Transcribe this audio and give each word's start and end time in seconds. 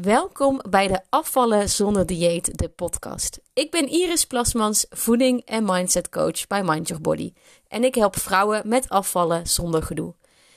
Welkom 0.00 0.60
bij 0.70 0.88
de 0.88 1.00
Afvallen 1.08 1.68
zonder 1.68 2.06
dieet, 2.06 2.58
de 2.58 2.68
podcast. 2.68 3.40
Ik 3.52 3.70
ben 3.70 3.88
Iris 3.88 4.24
Plasmans, 4.24 4.86
voeding 4.90 5.42
en 5.44 5.64
mindset 5.64 6.08
coach 6.08 6.46
bij 6.46 6.62
Mind 6.62 6.88
Your 6.88 7.02
Body. 7.02 7.32
En 7.68 7.84
ik 7.84 7.94
help 7.94 8.18
vrouwen 8.18 8.68
met 8.68 8.88
afvallen 8.88 9.46
zonder 9.46 9.82
gedoe. 9.82 10.14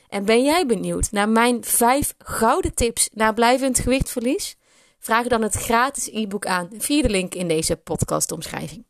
En 0.09 0.25
ben 0.25 0.43
jij 0.43 0.65
benieuwd 0.65 1.12
naar 1.12 1.29
mijn 1.29 1.63
5 1.63 2.13
gouden 2.17 2.73
tips 2.73 3.09
naar 3.13 3.33
blijvend 3.33 3.79
gewichtverlies? 3.79 4.55
Vraag 4.99 5.28
dan 5.28 5.42
het 5.42 5.55
gratis 5.55 6.10
e-book 6.12 6.46
aan 6.46 6.69
via 6.78 7.01
de 7.01 7.10
link 7.10 7.35
in 7.35 7.47
deze 7.47 7.76
podcastomschrijving. 7.76 8.85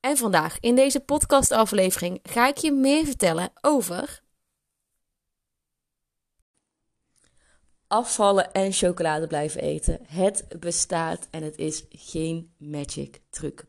En 0.00 0.16
vandaag 0.16 0.56
in 0.60 0.74
deze 0.74 1.00
podcastaflevering 1.00 2.18
ga 2.22 2.48
ik 2.48 2.56
je 2.56 2.72
meer 2.72 3.04
vertellen 3.04 3.52
over 3.60 4.21
afvallen 7.92 8.52
en 8.52 8.72
chocolade 8.72 9.26
blijven 9.26 9.60
eten. 9.60 9.98
Het 10.06 10.44
bestaat 10.58 11.28
en 11.30 11.42
het 11.42 11.56
is 11.56 11.84
geen 11.90 12.52
magic 12.58 13.20
truc. 13.30 13.64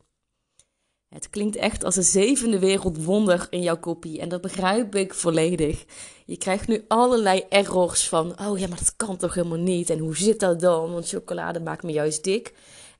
Het 1.09 1.29
klinkt 1.29 1.55
echt 1.55 1.83
als 1.83 1.95
een 1.95 2.03
zevende 2.03 2.59
wereldwonder 2.59 3.47
in 3.49 3.61
jouw 3.61 3.77
kopie 3.77 4.19
en 4.19 4.29
dat 4.29 4.41
begrijp 4.41 4.95
ik 4.95 5.13
volledig. 5.13 5.85
Je 6.25 6.37
krijgt 6.37 6.67
nu 6.67 6.85
allerlei 6.87 7.45
errors 7.49 8.07
van, 8.07 8.39
oh 8.39 8.59
ja, 8.59 8.67
maar 8.67 8.77
dat 8.77 8.95
kan 8.95 9.17
toch 9.17 9.33
helemaal 9.33 9.57
niet 9.57 9.89
en 9.89 9.99
hoe 9.99 10.17
zit 10.17 10.39
dat 10.39 10.59
dan, 10.59 10.91
want 10.91 11.07
chocolade 11.07 11.59
maakt 11.59 11.83
me 11.83 11.91
juist 11.91 12.23
dik. 12.23 12.53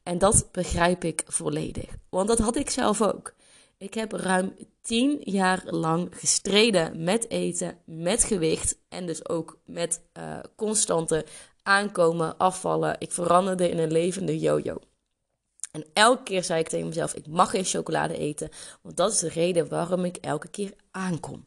En 0.04 0.18
dat 0.18 0.48
begrijp 0.52 1.04
ik 1.04 1.24
volledig, 1.28 1.90
want 2.10 2.28
dat 2.28 2.40
had 2.40 2.56
ik 2.56 2.70
zelf 2.70 3.02
ook. 3.02 3.34
Ik 3.78 3.94
heb 3.94 4.12
ruim 4.12 4.56
tien 4.82 5.22
jaar 5.24 5.64
lang 5.66 6.10
gestreden 6.12 7.04
met 7.04 7.30
eten, 7.30 7.78
met 7.86 8.24
gewicht 8.24 8.78
en 8.90 9.06
dus 9.06 9.30
ook 9.30 9.60
met 9.66 10.02
uh, 10.18 10.40
constante 10.56 11.26
aankomen, 11.64 12.38
afvallen. 12.38 12.96
Ik 13.00 13.12
veranderde 13.12 13.70
in 13.70 13.78
een 13.78 13.92
levende 13.92 14.40
yo-yo. 14.40 14.78
En 15.72 15.86
elke 15.94 16.24
keer 16.24 16.44
zei 16.44 16.60
ik 16.60 16.68
tegen 16.68 16.88
mezelf: 16.88 17.14
ik 17.14 17.28
mag 17.28 17.50
geen 17.50 17.66
chocolade 17.66 18.18
eten, 18.18 18.50
want 18.82 18.98
dat 18.98 19.12
is 19.12 19.20
de 19.20 19.30
reden 19.30 19.70
waarom 19.70 20.06
ik 20.06 20.18
elke 20.18 20.48
keer 20.48 20.74
aankom. 20.92 21.46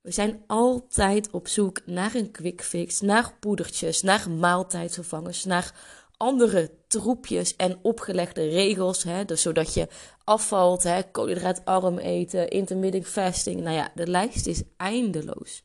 We 0.00 0.10
zijn 0.10 0.44
altijd 0.46 1.30
op 1.30 1.48
zoek 1.48 1.86
naar 1.86 2.14
een 2.14 2.30
quick 2.30 2.62
fix, 2.62 3.00
naar 3.00 3.36
poedertjes, 3.40 4.02
naar 4.02 4.30
maaltijdvervangers, 4.30 5.44
naar 5.44 5.74
andere 6.16 6.70
troepjes 6.86 7.56
en 7.56 7.78
opgelegde 7.82 8.48
regels. 8.48 9.02
Hè, 9.02 9.24
dus 9.24 9.42
zodat 9.42 9.74
je 9.74 9.88
afvalt, 10.24 10.82
hè, 10.82 11.02
koolhydraatarm 11.02 11.98
eten, 11.98 12.48
intermittent 12.48 13.06
fasting. 13.06 13.60
Nou 13.60 13.76
ja, 13.76 13.90
de 13.94 14.06
lijst 14.06 14.46
is 14.46 14.62
eindeloos. 14.76 15.62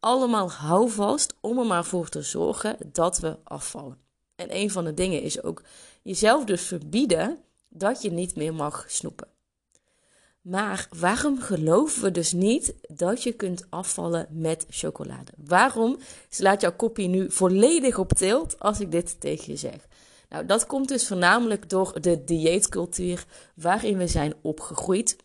Allemaal 0.00 0.50
houvast 0.50 1.34
om 1.40 1.58
er 1.58 1.66
maar 1.66 1.84
voor 1.84 2.08
te 2.08 2.22
zorgen 2.22 2.76
dat 2.92 3.18
we 3.18 3.38
afvallen. 3.44 3.98
En 4.36 4.56
een 4.56 4.70
van 4.70 4.84
de 4.84 4.94
dingen 4.94 5.22
is 5.22 5.42
ook 5.42 5.62
jezelf 6.02 6.44
dus 6.44 6.62
verbieden 6.62 7.38
dat 7.68 8.02
je 8.02 8.10
niet 8.10 8.36
meer 8.36 8.54
mag 8.54 8.84
snoepen. 8.88 9.28
Maar 10.42 10.88
waarom 10.98 11.40
geloven 11.40 12.02
we 12.02 12.10
dus 12.10 12.32
niet 12.32 12.74
dat 12.80 13.22
je 13.22 13.32
kunt 13.32 13.66
afvallen 13.68 14.26
met 14.30 14.66
chocolade? 14.68 15.32
Waarom 15.36 15.98
slaat 16.28 16.60
jouw 16.60 16.76
kopie 16.76 17.08
nu 17.08 17.30
volledig 17.30 17.98
op 17.98 18.12
tilt 18.12 18.58
als 18.58 18.80
ik 18.80 18.90
dit 18.90 19.20
tegen 19.20 19.52
je 19.52 19.56
zeg? 19.56 19.88
Nou, 20.32 20.46
dat 20.46 20.66
komt 20.66 20.88
dus 20.88 21.06
voornamelijk 21.06 21.68
door 21.68 22.00
de 22.00 22.24
dieetcultuur 22.24 23.24
waarin 23.54 23.98
we 23.98 24.06
zijn 24.06 24.34
opgegroeid. 24.42 25.16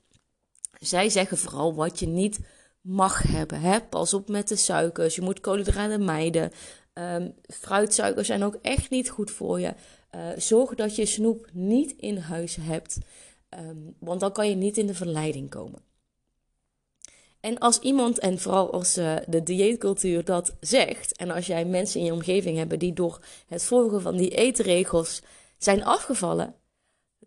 Zij 0.79 1.09
zeggen 1.09 1.37
vooral 1.37 1.75
wat 1.75 1.99
je 1.99 2.07
niet 2.07 2.39
mag 2.81 3.21
hebben. 3.23 3.59
Hè? 3.59 3.81
Pas 3.81 4.13
op 4.13 4.29
met 4.29 4.47
de 4.47 4.55
suikers. 4.55 5.15
Je 5.15 5.21
moet 5.21 5.39
koolhydraten 5.39 6.05
mijden. 6.05 6.51
Um, 6.93 7.33
fruitsuikers 7.47 8.27
zijn 8.27 8.43
ook 8.43 8.57
echt 8.61 8.89
niet 8.89 9.09
goed 9.09 9.31
voor 9.31 9.59
je. 9.59 9.73
Uh, 10.15 10.27
zorg 10.37 10.75
dat 10.75 10.95
je 10.95 11.05
snoep 11.05 11.47
niet 11.53 11.91
in 11.97 12.17
huis 12.17 12.57
hebt. 12.61 12.97
Um, 13.59 13.95
want 13.99 14.19
dan 14.19 14.31
kan 14.31 14.49
je 14.49 14.55
niet 14.55 14.77
in 14.77 14.87
de 14.87 14.93
verleiding 14.93 15.49
komen. 15.49 15.86
En 17.39 17.57
als 17.57 17.79
iemand, 17.79 18.19
en 18.19 18.39
vooral 18.39 18.71
als 18.71 18.97
uh, 18.97 19.15
de 19.27 19.43
dieetcultuur 19.43 20.25
dat 20.25 20.55
zegt, 20.59 21.15
en 21.15 21.31
als 21.31 21.47
jij 21.47 21.65
mensen 21.65 21.99
in 21.99 22.05
je 22.05 22.13
omgeving 22.13 22.57
hebt 22.57 22.79
die 22.79 22.93
door 22.93 23.19
het 23.47 23.63
volgen 23.63 24.01
van 24.01 24.17
die 24.17 24.29
eetregels 24.29 25.21
zijn 25.57 25.83
afgevallen, 25.83 26.55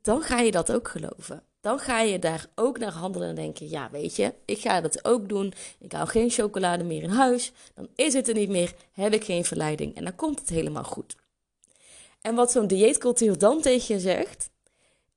dan 0.03 0.23
ga 0.23 0.41
je 0.41 0.51
dat 0.51 0.73
ook 0.73 0.89
geloven. 0.89 1.43
Dan 1.61 1.79
ga 1.79 2.01
je 2.01 2.19
daar 2.19 2.47
ook 2.55 2.79
naar 2.79 2.93
handelen 2.93 3.29
en 3.29 3.35
denken: 3.35 3.69
ja, 3.69 3.89
weet 3.91 4.17
je, 4.17 4.35
ik 4.45 4.59
ga 4.59 4.81
dat 4.81 5.05
ook 5.05 5.29
doen. 5.29 5.53
Ik 5.79 5.93
hou 5.93 6.09
geen 6.09 6.31
chocolade 6.31 6.85
meer 6.85 7.03
in 7.03 7.11
huis. 7.11 7.53
Dan 7.75 7.89
is 7.95 8.15
het 8.15 8.29
er 8.29 8.35
niet 8.35 8.49
meer, 8.49 8.75
heb 8.93 9.13
ik 9.13 9.25
geen 9.25 9.45
verleiding 9.45 9.97
en 9.97 10.05
dan 10.05 10.17
komt 10.17 10.41
het 10.41 10.49
helemaal 10.49 10.85
goed. 10.85 11.17
En 12.21 12.35
wat 12.35 12.51
zo'n 12.51 12.67
dieetcultuur 12.67 13.39
dan 13.39 13.61
tegen 13.61 13.95
je 13.95 14.01
zegt, 14.01 14.51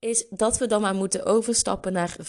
is 0.03 0.25
dat 0.30 0.58
we 0.58 0.68
dan 0.68 0.81
maar 0.81 0.96
moeten 0.96 1.25
overstappen 1.25 1.94
naar 1.94 2.16
75% 2.19 2.24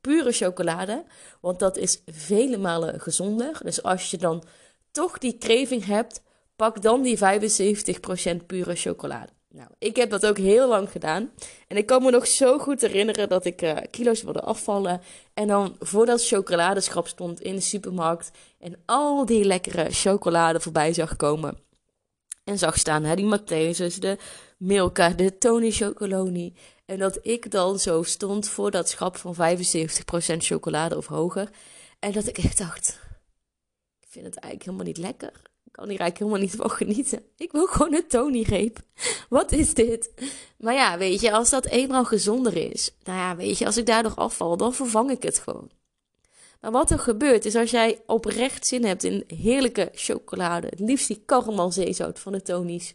pure 0.00 0.32
chocolade. 0.32 1.04
Want 1.40 1.58
dat 1.58 1.76
is 1.76 2.02
vele 2.06 2.56
malen 2.56 3.00
gezonder. 3.00 3.60
Dus 3.62 3.82
als 3.82 4.10
je 4.10 4.16
dan 4.16 4.44
toch 4.90 5.18
die 5.18 5.38
kreving 5.38 5.84
hebt, 5.84 6.22
pak 6.56 6.82
dan 6.82 7.02
die 7.02 7.18
75% 7.18 8.46
pure 8.46 8.74
chocolade. 8.74 9.32
Nou, 9.50 9.68
ik 9.78 9.96
heb 9.96 10.10
dat 10.10 10.26
ook 10.26 10.38
heel 10.38 10.68
lang 10.68 10.90
gedaan. 10.90 11.30
En 11.68 11.76
ik 11.76 11.86
kan 11.86 12.02
me 12.02 12.10
nog 12.10 12.26
zo 12.26 12.58
goed 12.58 12.80
herinneren 12.80 13.28
dat 13.28 13.44
ik 13.44 13.62
uh, 13.62 13.76
kilo's 13.90 14.22
wilde 14.22 14.40
afvallen. 14.40 15.00
En 15.34 15.46
dan 15.46 15.76
voor 15.78 16.06
dat 16.06 16.26
chocoladeschap 16.26 17.08
stond 17.08 17.40
in 17.40 17.54
de 17.54 17.60
supermarkt. 17.60 18.30
En 18.58 18.82
al 18.86 19.26
die 19.26 19.44
lekkere 19.44 19.90
chocolade 19.90 20.60
voorbij 20.60 20.92
zag 20.92 21.16
komen. 21.16 21.58
En 22.44 22.58
zag 22.58 22.78
staan, 22.78 23.04
hè, 23.04 23.14
die 23.14 23.38
Matthäus, 23.38 23.98
de 23.98 24.18
Milka, 24.58 25.08
de 25.08 25.38
Tony 25.38 25.70
Chocoloni. 25.70 26.54
En 26.84 26.98
dat 26.98 27.18
ik 27.22 27.50
dan 27.50 27.78
zo 27.78 28.02
stond 28.02 28.48
voor 28.48 28.70
dat 28.70 28.88
schap 28.88 29.16
van 29.16 29.34
75% 29.34 29.38
chocolade 30.36 30.96
of 30.96 31.06
hoger. 31.06 31.50
En 31.98 32.12
dat 32.12 32.26
ik 32.26 32.38
echt 32.38 32.58
dacht, 32.58 33.00
ik 34.00 34.06
vind 34.08 34.24
het 34.24 34.36
eigenlijk 34.36 34.64
helemaal 34.64 34.86
niet 34.86 34.98
lekker. 34.98 35.32
Ik 35.64 35.72
kan 35.72 35.88
hier 35.88 36.00
eigenlijk 36.00 36.18
helemaal 36.18 36.40
niet 36.40 36.60
van 36.60 36.70
genieten. 36.70 37.22
Ik 37.36 37.52
wil 37.52 37.66
gewoon 37.66 37.94
een 37.94 38.06
Tony-reep. 38.08 38.78
Wat 39.28 39.52
is 39.52 39.74
dit? 39.74 40.10
Maar 40.56 40.74
ja, 40.74 40.98
weet 40.98 41.20
je, 41.20 41.32
als 41.32 41.50
dat 41.50 41.66
eenmaal 41.66 42.04
gezonder 42.04 42.56
is. 42.56 42.90
Nou 43.04 43.18
ja, 43.18 43.36
weet 43.36 43.58
je, 43.58 43.66
als 43.66 43.76
ik 43.76 43.86
daar 43.86 44.02
nog 44.02 44.16
afval, 44.16 44.56
dan 44.56 44.74
vervang 44.74 45.10
ik 45.10 45.22
het 45.22 45.38
gewoon. 45.38 45.70
Maar 46.60 46.70
wat 46.70 46.90
er 46.90 46.98
gebeurt 46.98 47.44
is 47.44 47.54
als 47.54 47.70
jij 47.70 48.02
oprecht 48.06 48.66
zin 48.66 48.84
hebt 48.84 49.04
in 49.04 49.24
heerlijke 49.26 49.90
chocolade, 49.94 50.66
het 50.66 50.80
liefst 50.80 51.08
die 51.08 51.22
karamelzeezout 51.26 52.18
van 52.18 52.32
de 52.32 52.42
Tony's, 52.42 52.94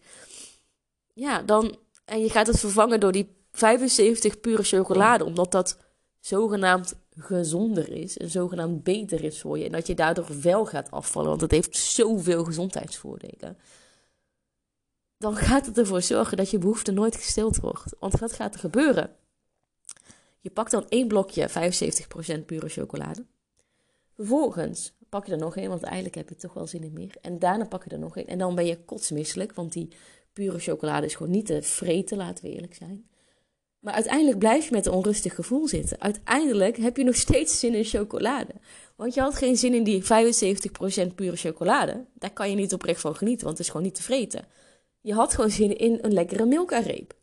ja, 1.14 1.42
dan, 1.42 1.78
en 2.06 2.20
je 2.20 2.30
gaat 2.30 2.48
het 2.48 2.60
vervangen 2.60 3.00
door 3.00 3.12
die 3.12 3.36
75 3.52 4.40
pure 4.40 4.64
chocolade, 4.64 5.26
omdat 5.26 5.52
dat 5.52 5.78
zogenaamd 6.20 6.96
gezonder 7.18 7.90
is 7.90 8.18
en 8.18 8.30
zogenaamd 8.30 8.84
beter 8.84 9.24
is 9.24 9.42
voor 9.42 9.58
je. 9.58 9.66
En 9.66 9.72
dat 9.72 9.88
je 9.88 9.96
daardoor 9.96 10.42
wel 10.42 10.66
gaat 10.66 10.92
afvallen, 10.92 11.30
want 11.30 11.42
het 11.42 11.52
heeft 11.52 11.78
zoveel 11.78 12.44
gezondheidsvoordelen. 12.44 13.58
Dan 15.18 15.36
gaat 15.36 15.66
het 15.66 15.78
ervoor 15.78 16.02
zorgen 16.02 16.38
dat 16.38 16.50
je 16.50 16.58
behoefte 16.58 16.92
nooit 16.92 17.16
gestild 17.16 17.58
wordt. 17.58 17.96
Want 18.00 18.20
wat 18.20 18.34
gaat 18.34 18.54
er 18.54 18.60
gebeuren? 18.60 19.16
Je 20.40 20.50
pakt 20.50 20.72
dan 20.72 20.86
één 20.90 21.08
blokje 21.08 21.50
75% 22.42 22.46
pure 22.46 22.70
chocolade. 22.70 23.26
Vervolgens 24.16 24.94
pak 25.10 25.26
je 25.26 25.32
er 25.32 25.38
nog 25.38 25.56
één, 25.56 25.70
want 25.70 25.84
eigenlijk 25.84 26.16
heb 26.16 26.30
je 26.30 26.36
toch 26.36 26.54
wel 26.54 26.68
zin 26.68 26.84
in 26.84 26.94
meer. 26.94 27.16
En 27.22 27.40
daarna 27.40 27.66
pak 27.66 27.84
je 27.84 27.90
er 27.90 28.00
nog 28.00 28.18
één. 28.18 28.28
En 28.28 28.38
dan 28.38 28.56
ben 28.56 28.66
je 28.66 28.84
kotsmisselijk, 28.84 29.54
want 29.54 29.74
die 29.74 29.94
pure 30.34 30.60
chocolade 30.60 31.06
is 31.06 31.16
gewoon 31.16 31.32
niet 31.32 31.46
te 31.46 31.62
vreten, 31.62 32.18
laten 32.18 32.46
we 32.46 32.52
eerlijk 32.52 32.76
zijn. 32.76 33.08
Maar 33.80 33.94
uiteindelijk 33.94 34.38
blijf 34.38 34.66
je 34.66 34.72
met 34.72 34.86
een 34.86 34.92
onrustig 34.92 35.36
gevoel 35.36 35.68
zitten. 35.68 36.02
Uiteindelijk 36.02 36.78
heb 36.78 36.98
je 36.98 37.04
nog 37.04 37.16
steeds 37.16 37.60
zin 37.60 37.74
in 37.74 37.84
chocolade. 37.84 38.54
Want 38.96 39.14
je 39.14 39.22
had 39.22 39.36
geen 39.36 39.58
zin 39.58 39.74
in 39.74 39.84
die 39.84 40.04
75% 40.04 41.16
pure 41.16 41.36
chocolade. 41.36 42.06
Daar 42.14 42.34
kan 42.34 42.50
je 42.50 42.56
niet 42.56 42.74
oprecht 42.74 43.02
van 43.02 43.16
genieten, 43.16 43.46
want 43.46 43.58
het 43.58 43.66
is 43.66 43.72
gewoon 43.72 43.86
niet 43.86 43.96
te 43.96 44.04
vreten. 44.04 44.46
Je 45.02 45.14
had 45.14 45.34
gewoon 45.34 45.50
zin 45.50 45.78
in 45.78 46.00
een 46.02 46.14
lekkere 46.14 46.46
Milka-reep. 46.46 47.14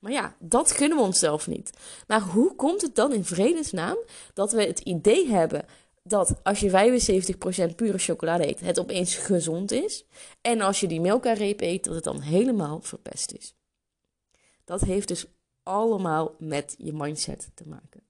Maar 0.00 0.12
ja, 0.12 0.36
dat 0.38 0.70
gunnen 0.70 0.98
we 0.98 1.04
onszelf 1.04 1.46
niet. 1.46 1.70
Maar 2.06 2.20
hoe 2.20 2.54
komt 2.54 2.82
het 2.82 2.94
dan 2.94 3.12
in 3.12 3.24
vredesnaam 3.24 3.96
dat 4.34 4.52
we 4.52 4.62
het 4.62 4.78
idee 4.78 5.28
hebben 5.28 5.64
dat 6.06 6.34
als 6.42 6.60
je 6.60 6.70
75% 7.72 7.74
pure 7.74 7.98
chocolade 7.98 8.48
eet, 8.48 8.60
het 8.60 8.78
opeens 8.78 9.16
gezond 9.16 9.72
is. 9.72 10.04
En 10.40 10.60
als 10.60 10.80
je 10.80 10.86
die 10.86 11.00
Milka-reep 11.00 11.60
eet, 11.60 11.84
dat 11.84 11.94
het 11.94 12.04
dan 12.04 12.20
helemaal 12.20 12.80
verpest 12.80 13.32
is. 13.32 13.54
Dat 14.64 14.80
heeft 14.80 15.08
dus 15.08 15.26
allemaal 15.62 16.34
met 16.38 16.74
je 16.78 16.92
mindset 16.92 17.50
te 17.54 17.68
maken. 17.68 18.02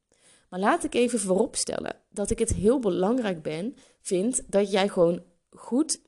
Maar 0.48 0.60
laat 0.60 0.84
ik 0.84 0.94
even 0.94 1.20
vooropstellen 1.20 1.96
dat 2.10 2.30
ik 2.30 2.38
het 2.38 2.52
heel 2.52 2.78
belangrijk 2.78 3.42
ben, 3.42 3.76
vind 4.00 4.42
dat 4.46 4.70
jij 4.70 4.88
gewoon 4.88 5.22
goed 5.50 6.00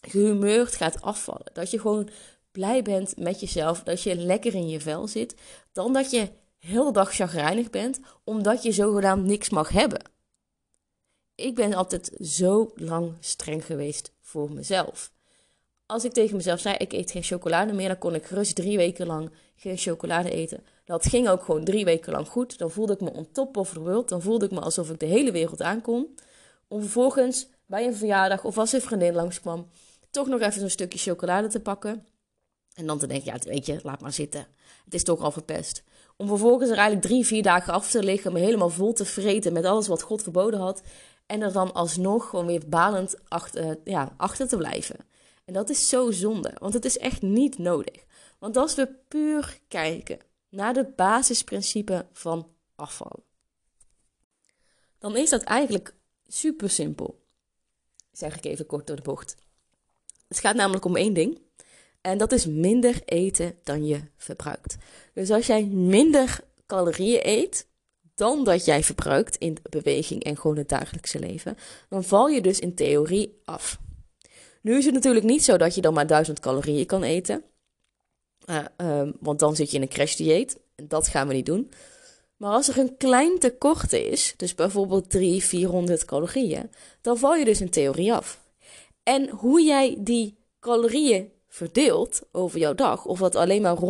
gehumeurd 0.00 0.74
gaat 0.74 1.02
afvallen. 1.02 1.50
Dat 1.52 1.70
je 1.70 1.80
gewoon 1.80 2.08
blij 2.50 2.82
bent 2.82 3.16
met 3.16 3.40
jezelf, 3.40 3.82
dat 3.82 4.02
je 4.02 4.16
lekker 4.16 4.54
in 4.54 4.68
je 4.68 4.80
vel 4.80 5.08
zit, 5.08 5.34
dan 5.72 5.92
dat 5.92 6.10
je 6.10 6.30
heel 6.58 6.92
dag 6.92 7.14
chagrijnig 7.14 7.70
bent 7.70 8.00
omdat 8.24 8.62
je 8.62 8.72
zogenaamd 8.72 9.24
niks 9.24 9.50
mag 9.50 9.68
hebben 9.68 10.10
ik 11.34 11.54
ben 11.54 11.74
altijd 11.74 12.10
zo 12.20 12.70
lang 12.74 13.14
streng 13.20 13.64
geweest 13.64 14.12
voor 14.20 14.52
mezelf. 14.52 15.12
Als 15.86 16.04
ik 16.04 16.12
tegen 16.12 16.36
mezelf 16.36 16.60
zei, 16.60 16.76
ik 16.76 16.92
eet 16.92 17.10
geen 17.10 17.22
chocolade 17.22 17.72
meer, 17.72 17.88
dan 17.88 17.98
kon 17.98 18.14
ik 18.14 18.24
gerust 18.24 18.54
drie 18.54 18.76
weken 18.76 19.06
lang 19.06 19.30
geen 19.56 19.76
chocolade 19.76 20.30
eten. 20.30 20.64
Dat 20.84 21.06
ging 21.06 21.28
ook 21.28 21.42
gewoon 21.42 21.64
drie 21.64 21.84
weken 21.84 22.12
lang 22.12 22.28
goed. 22.28 22.58
Dan 22.58 22.70
voelde 22.70 22.92
ik 22.92 23.00
me 23.00 23.12
on 23.12 23.32
top 23.32 23.56
of. 23.56 23.72
Dan 24.06 24.22
voelde 24.22 24.44
ik 24.44 24.50
me 24.50 24.60
alsof 24.60 24.90
ik 24.90 25.00
de 25.00 25.06
hele 25.06 25.32
wereld 25.32 25.62
aankon. 25.62 26.18
Om 26.68 26.80
vervolgens 26.80 27.46
bij 27.66 27.86
een 27.86 27.94
verjaardag 27.94 28.44
of 28.44 28.58
als 28.58 28.72
een 28.72 28.80
vriendin 28.80 29.14
langskwam, 29.14 29.68
toch 30.10 30.26
nog 30.26 30.40
even 30.40 30.60
zo'n 30.60 30.68
stukje 30.68 30.98
chocolade 30.98 31.48
te 31.48 31.60
pakken. 31.60 32.06
En 32.74 32.86
dan 32.86 32.98
te 32.98 33.06
denken, 33.06 33.32
ja, 33.32 33.50
weet 33.50 33.66
je, 33.66 33.80
laat 33.82 34.00
maar 34.00 34.12
zitten. 34.12 34.46
Het 34.84 34.94
is 34.94 35.04
toch 35.04 35.20
al 35.20 35.30
verpest. 35.30 35.82
Om 36.16 36.28
vervolgens 36.28 36.70
er 36.70 36.76
eigenlijk 36.76 37.06
drie, 37.06 37.26
vier 37.26 37.42
dagen 37.42 37.72
af 37.72 37.90
te 37.90 38.02
liggen, 38.02 38.32
me 38.32 38.38
helemaal 38.38 38.70
vol 38.70 38.92
te 38.92 39.04
vreten 39.04 39.52
met 39.52 39.64
alles 39.64 39.86
wat 39.86 40.02
God 40.02 40.22
verboden 40.22 40.60
had. 40.60 40.82
En 41.32 41.42
er 41.42 41.52
dan 41.52 41.72
alsnog 41.72 42.28
gewoon 42.28 42.46
weer 42.46 42.68
balend 42.68 43.16
achter, 43.28 43.78
ja, 43.84 44.14
achter 44.16 44.48
te 44.48 44.56
blijven. 44.56 44.96
En 45.44 45.52
dat 45.52 45.70
is 45.70 45.88
zo 45.88 46.10
zonde, 46.10 46.52
want 46.58 46.74
het 46.74 46.84
is 46.84 46.98
echt 46.98 47.22
niet 47.22 47.58
nodig. 47.58 48.04
Want 48.38 48.56
als 48.56 48.74
we 48.74 48.94
puur 49.08 49.58
kijken 49.68 50.18
naar 50.48 50.74
de 50.74 50.92
basisprincipe 50.96 52.06
van 52.12 52.48
afval, 52.74 53.24
dan 54.98 55.16
is 55.16 55.30
dat 55.30 55.42
eigenlijk 55.42 55.94
super 56.26 56.70
simpel. 56.70 57.22
Zeg 58.10 58.36
ik 58.36 58.44
even 58.44 58.66
kort 58.66 58.86
door 58.86 58.96
de 58.96 59.02
bocht. 59.02 59.36
Het 60.28 60.38
gaat 60.38 60.56
namelijk 60.56 60.84
om 60.84 60.96
één 60.96 61.14
ding. 61.14 61.40
En 62.00 62.18
dat 62.18 62.32
is 62.32 62.46
minder 62.46 63.02
eten 63.04 63.58
dan 63.62 63.86
je 63.86 64.00
verbruikt. 64.16 64.76
Dus 65.14 65.30
als 65.30 65.46
jij 65.46 65.64
minder 65.64 66.40
calorieën 66.66 67.20
eet 67.22 67.66
dan 68.14 68.44
dat 68.44 68.64
jij 68.64 68.82
verbruikt 68.82 69.36
in 69.36 69.56
beweging 69.70 70.24
en 70.24 70.36
gewoon 70.36 70.56
het 70.56 70.68
dagelijkse 70.68 71.18
leven, 71.18 71.56
dan 71.88 72.04
val 72.04 72.28
je 72.28 72.40
dus 72.40 72.58
in 72.58 72.74
theorie 72.74 73.40
af. 73.44 73.78
Nu 74.62 74.76
is 74.76 74.84
het 74.84 74.94
natuurlijk 74.94 75.24
niet 75.24 75.44
zo 75.44 75.56
dat 75.56 75.74
je 75.74 75.80
dan 75.80 75.94
maar 75.94 76.06
1000 76.06 76.40
calorieën 76.40 76.86
kan 76.86 77.02
eten. 77.02 77.44
Uh, 78.50 78.64
um, 78.76 79.16
want 79.20 79.38
dan 79.38 79.56
zit 79.56 79.70
je 79.70 79.76
in 79.76 79.82
een 79.82 79.88
crashdieet. 79.88 80.58
En 80.74 80.88
dat 80.88 81.08
gaan 81.08 81.28
we 81.28 81.34
niet 81.34 81.46
doen. 81.46 81.70
Maar 82.36 82.52
als 82.52 82.68
er 82.68 82.78
een 82.78 82.96
klein 82.96 83.38
tekort 83.38 83.92
is, 83.92 84.34
dus 84.36 84.54
bijvoorbeeld 84.54 85.10
300, 85.10 85.48
400 85.48 86.04
calorieën, 86.04 86.70
dan 87.00 87.18
val 87.18 87.34
je 87.34 87.44
dus 87.44 87.60
in 87.60 87.70
theorie 87.70 88.12
af. 88.12 88.40
En 89.02 89.28
hoe 89.28 89.62
jij 89.62 89.96
die 89.98 90.36
calorieën 90.60 91.32
verdeelt 91.48 92.22
over 92.32 92.58
jouw 92.58 92.74
dag, 92.74 93.04
of 93.04 93.18
dat 93.18 93.34
alleen 93.34 93.62
maar 93.62 93.76
100% 93.76 93.80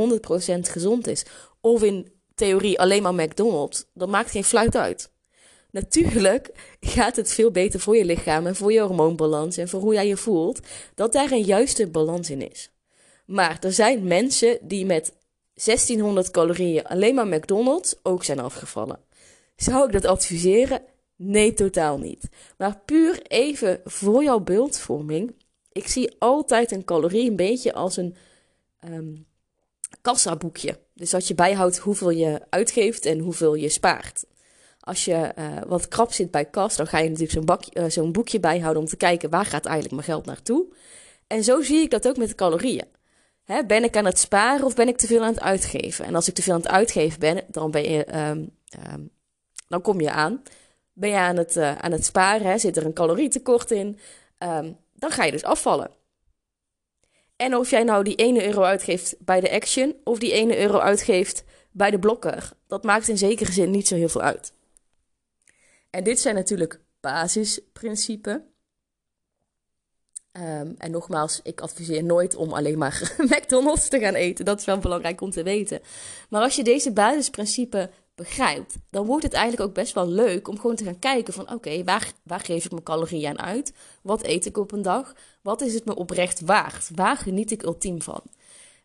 gezond 0.60 1.06
is, 1.06 1.24
of 1.60 1.82
in 1.82 2.12
theorie 2.34 2.80
alleen 2.80 3.02
maar 3.02 3.14
McDonald's, 3.14 3.84
dat 3.94 4.08
maakt 4.08 4.30
geen 4.30 4.44
fluit 4.44 4.76
uit. 4.76 5.10
Natuurlijk 5.70 6.50
gaat 6.80 7.16
het 7.16 7.32
veel 7.32 7.50
beter 7.50 7.80
voor 7.80 7.96
je 7.96 8.04
lichaam 8.04 8.46
en 8.46 8.56
voor 8.56 8.72
je 8.72 8.80
hormoonbalans 8.80 9.56
en 9.56 9.68
voor 9.68 9.80
hoe 9.80 9.94
jij 9.94 10.06
je 10.06 10.16
voelt, 10.16 10.60
dat 10.94 11.12
daar 11.12 11.30
een 11.30 11.44
juiste 11.44 11.86
balans 11.88 12.30
in 12.30 12.50
is. 12.50 12.70
Maar 13.26 13.58
er 13.60 13.72
zijn 13.72 14.04
mensen 14.04 14.58
die 14.62 14.86
met 14.86 15.12
1600 15.54 16.30
calorieën 16.30 16.86
alleen 16.86 17.14
maar 17.14 17.26
McDonald's 17.26 17.94
ook 18.02 18.24
zijn 18.24 18.38
afgevallen. 18.38 19.00
Zou 19.56 19.86
ik 19.86 19.92
dat 19.92 20.04
adviseren? 20.04 20.82
Nee, 21.16 21.54
totaal 21.54 21.98
niet. 21.98 22.28
Maar 22.58 22.80
puur 22.84 23.22
even 23.22 23.80
voor 23.84 24.22
jouw 24.22 24.40
beeldvorming. 24.40 25.34
Ik 25.72 25.88
zie 25.88 26.14
altijd 26.18 26.70
een 26.70 26.84
calorie 26.84 27.30
een 27.30 27.36
beetje 27.36 27.72
als 27.72 27.96
een 27.96 28.16
um, 28.84 29.26
kassaboekje. 30.02 30.78
Dus 30.94 31.10
dat 31.10 31.28
je 31.28 31.34
bijhoudt 31.34 31.78
hoeveel 31.78 32.10
je 32.10 32.40
uitgeeft 32.48 33.06
en 33.06 33.18
hoeveel 33.18 33.54
je 33.54 33.68
spaart. 33.68 34.24
Als 34.80 35.04
je 35.04 35.32
uh, 35.38 35.58
wat 35.66 35.88
krap 35.88 36.12
zit 36.12 36.30
bij 36.30 36.44
kas, 36.44 36.76
dan 36.76 36.86
ga 36.86 36.98
je 36.98 37.10
natuurlijk 37.10 37.46
zo'n, 37.46 37.84
uh, 37.84 37.90
zo'n 37.90 38.12
boekje 38.12 38.40
bijhouden 38.40 38.82
om 38.82 38.88
te 38.88 38.96
kijken 38.96 39.30
waar 39.30 39.46
gaat 39.46 39.64
eigenlijk 39.64 39.94
mijn 39.94 40.06
geld 40.06 40.26
naartoe. 40.26 40.66
En 41.26 41.44
zo 41.44 41.62
zie 41.62 41.80
ik 41.80 41.90
dat 41.90 42.08
ook 42.08 42.16
met 42.16 42.28
de 42.28 42.34
calorieën. 42.34 42.86
Hè, 43.44 43.64
ben 43.66 43.84
ik 43.84 43.96
aan 43.96 44.04
het 44.04 44.18
sparen 44.18 44.64
of 44.64 44.74
ben 44.74 44.88
ik 44.88 44.96
te 44.96 45.06
veel 45.06 45.22
aan 45.22 45.32
het 45.32 45.40
uitgeven? 45.40 46.04
En 46.04 46.14
als 46.14 46.28
ik 46.28 46.34
te 46.34 46.42
veel 46.42 46.54
aan 46.54 46.60
het 46.60 46.68
uitgeven 46.68 47.20
ben, 47.20 47.44
dan, 47.48 47.70
ben 47.70 48.18
um, 48.20 48.50
um, 48.92 49.10
dan 49.68 49.80
kom 49.80 50.00
je 50.00 50.10
aan. 50.10 50.42
Ben 50.92 51.10
je 51.10 51.16
aan 51.16 51.36
het, 51.36 51.56
uh, 51.56 51.78
aan 51.78 51.92
het 51.92 52.04
sparen, 52.04 52.60
zit 52.60 52.76
er 52.76 52.84
een 52.84 52.92
calorietekort 52.92 53.70
in, 53.70 53.98
um, 54.38 54.76
dan 54.94 55.10
ga 55.10 55.24
je 55.24 55.32
dus 55.32 55.42
afvallen. 55.42 55.90
En 57.36 57.56
of 57.56 57.70
jij 57.70 57.82
nou 57.82 58.04
die 58.04 58.14
ene 58.14 58.46
euro 58.46 58.62
uitgeeft 58.62 59.14
bij 59.18 59.40
de 59.40 59.50
Action 59.50 59.96
of 60.04 60.18
die 60.18 60.32
ene 60.32 60.58
euro 60.58 60.78
uitgeeft 60.78 61.44
bij 61.70 61.90
de 61.90 61.98
blokker, 61.98 62.52
dat 62.66 62.84
maakt 62.84 63.08
in 63.08 63.18
zekere 63.18 63.52
zin 63.52 63.70
niet 63.70 63.88
zo 63.88 63.94
heel 63.94 64.08
veel 64.08 64.20
uit. 64.20 64.52
En 65.90 66.04
dit 66.04 66.20
zijn 66.20 66.34
natuurlijk 66.34 66.80
basisprincipes. 67.00 68.38
Um, 70.32 70.74
en 70.78 70.90
nogmaals, 70.90 71.40
ik 71.42 71.60
adviseer 71.60 72.04
nooit 72.04 72.34
om 72.34 72.52
alleen 72.52 72.78
maar 72.78 73.14
McDonald's 73.30 73.88
te 73.88 73.98
gaan 73.98 74.14
eten. 74.14 74.44
Dat 74.44 74.58
is 74.58 74.64
wel 74.64 74.78
belangrijk 74.78 75.20
om 75.20 75.30
te 75.30 75.42
weten. 75.42 75.80
Maar 76.28 76.42
als 76.42 76.56
je 76.56 76.64
deze 76.64 76.92
basisprincipe 76.92 77.90
begrijpt, 78.14 78.76
dan 78.90 79.06
wordt 79.06 79.22
het 79.22 79.32
eigenlijk 79.32 79.68
ook 79.68 79.74
best 79.74 79.94
wel 79.94 80.08
leuk 80.08 80.48
om 80.48 80.60
gewoon 80.60 80.76
te 80.76 80.84
gaan 80.84 80.98
kijken 80.98 81.32
van 81.32 81.52
oké, 81.52 81.84
waar, 81.84 82.12
waar 82.22 82.40
geef 82.40 82.64
ik 82.64 82.70
mijn 82.70 82.82
calorieën 82.82 83.28
aan 83.28 83.46
uit? 83.46 83.72
Wat 84.02 84.24
eet 84.24 84.46
ik 84.46 84.56
op 84.56 84.72
een 84.72 84.82
dag? 84.82 85.14
Wat 85.42 85.60
is 85.60 85.74
het 85.74 85.84
me 85.84 85.94
oprecht 85.94 86.40
waard? 86.40 86.90
Waar 86.94 87.16
geniet 87.16 87.50
ik 87.50 87.62
ultiem 87.62 88.02
van? 88.02 88.22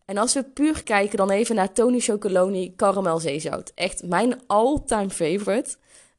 En 0.05 0.17
als 0.17 0.33
we 0.33 0.43
puur 0.43 0.83
kijken 0.83 1.17
dan 1.17 1.29
even 1.29 1.55
naar 1.55 1.73
Tony 1.73 1.99
Chocoloni 1.99 2.75
Caramel 2.75 3.19
Zeezout. 3.19 3.71
Echt 3.75 4.03
mijn 4.03 4.41
all-time 4.47 5.09
favorite. 5.09 5.75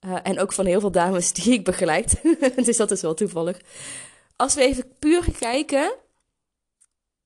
Uh, 0.06 0.16
en 0.22 0.40
ook 0.40 0.52
van 0.52 0.66
heel 0.66 0.80
veel 0.80 0.90
dames 0.90 1.32
die 1.38 1.52
ik 1.52 1.64
begeleid. 1.64 2.20
dus 2.64 2.76
dat 2.76 2.90
is 2.90 3.00
wel 3.00 3.14
toevallig. 3.14 3.60
Als 4.36 4.54
we 4.54 4.60
even 4.60 4.92
puur 4.98 5.24
kijken 5.38 5.94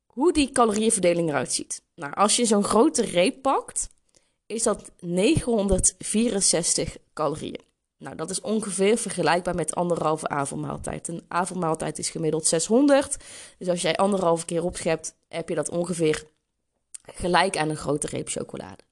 hoe 0.06 0.32
die 0.32 0.52
calorieënverdeling 0.52 1.28
eruit 1.28 1.52
ziet. 1.52 1.82
Nou, 1.94 2.14
als 2.14 2.36
je 2.36 2.44
zo'n 2.44 2.64
grote 2.64 3.02
reep 3.02 3.42
pakt, 3.42 3.88
is 4.54 4.62
dat 4.62 4.90
964 5.00 6.96
calorieën. 7.12 7.60
Nou, 7.98 8.16
dat 8.16 8.30
is 8.30 8.40
ongeveer 8.40 8.96
vergelijkbaar 8.96 9.54
met 9.54 9.74
anderhalve 9.74 10.28
avondmaaltijd. 10.28 11.08
Een 11.08 11.24
avondmaaltijd 11.28 11.98
is 11.98 12.10
gemiddeld 12.10 12.46
600. 12.46 13.16
Dus 13.58 13.68
als 13.68 13.82
jij 13.82 13.96
anderhalve 13.96 14.44
keer 14.44 14.64
opschept, 14.64 15.14
heb 15.28 15.48
je 15.48 15.54
dat 15.54 15.70
ongeveer 15.70 16.24
gelijk 17.02 17.56
aan 17.56 17.68
een 17.68 17.76
grote 17.76 18.06
reep 18.06 18.28
chocolade. 18.28 18.82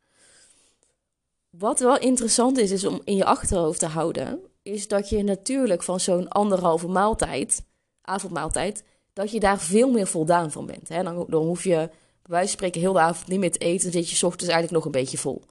Wat 1.51 1.81
wel 1.81 1.99
interessant 1.99 2.59
is, 2.59 2.71
is 2.71 2.85
om 2.85 3.01
in 3.05 3.17
je 3.17 3.25
achterhoofd 3.25 3.79
te 3.79 3.87
houden, 3.87 4.41
is 4.63 4.89
dat 4.89 5.09
je 5.09 5.23
natuurlijk 5.23 5.83
van 5.83 6.01
zo'n 6.01 6.29
anderhalve 6.29 6.89
maaltijd, 6.89 7.65
avondmaaltijd, 8.03 8.85
dat 9.13 9.31
je 9.31 9.41
daar 9.41 9.61
veel 9.61 9.91
meer 9.91 10.07
voldaan 10.07 10.51
van 10.51 10.67
bent. 10.67 10.89
Dan 11.29 11.45
hoef 11.47 11.65
je 11.65 11.91
van 12.23 12.49
spreken 12.49 12.81
heel 12.81 12.93
de 12.93 13.01
avond 13.01 13.29
niet 13.29 13.39
meer 13.39 13.53
te 13.53 13.59
eten, 13.59 13.93
dan 13.93 14.03
zit 14.03 14.19
je 14.19 14.27
ochtends 14.27 14.53
eigenlijk 14.53 14.73
nog 14.73 14.85
een 14.85 15.01
beetje 15.01 15.19
vol. 15.19 15.43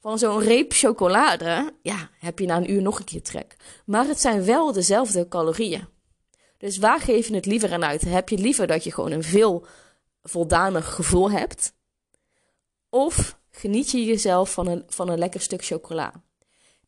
Van 0.00 0.18
zo'n 0.18 0.40
reep 0.40 0.72
chocolade, 0.72 1.74
ja, 1.82 2.10
heb 2.18 2.38
je 2.38 2.46
na 2.46 2.56
een 2.56 2.70
uur 2.70 2.82
nog 2.82 2.98
een 2.98 3.04
keer 3.04 3.22
trek. 3.22 3.56
Maar 3.86 4.06
het 4.06 4.20
zijn 4.20 4.44
wel 4.44 4.72
dezelfde 4.72 5.28
calorieën. 5.28 5.86
Dus 6.58 6.78
waar 6.78 7.00
geef 7.00 7.28
je 7.28 7.34
het 7.34 7.46
liever 7.46 7.72
aan 7.72 7.84
uit? 7.84 8.00
Heb 8.00 8.28
je 8.28 8.38
liever 8.38 8.66
dat 8.66 8.84
je 8.84 8.92
gewoon 8.92 9.10
een 9.10 9.22
veel 9.22 9.66
voldaner 10.22 10.82
gevoel 10.82 11.30
hebt? 11.30 11.74
Of 12.88 13.38
geniet 13.50 13.90
je 13.90 14.04
jezelf 14.04 14.52
van 14.52 14.66
een, 14.66 14.82
van 14.86 15.08
een 15.08 15.18
lekker 15.18 15.40
stuk 15.40 15.64
chocola? 15.64 16.22